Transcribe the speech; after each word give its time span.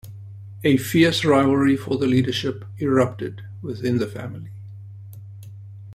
A 0.63 0.77
fierce 0.77 1.23
rivalry 1.23 1.77
for 1.77 1.95
the 1.95 2.07
leadership 2.07 2.65
erupted 2.79 3.41
within 3.61 3.99
the 3.99 4.07
family. 4.07 4.49